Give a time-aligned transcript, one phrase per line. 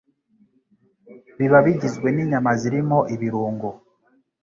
[1.37, 3.67] biba bigizwe n’inyama zirimo ibirungo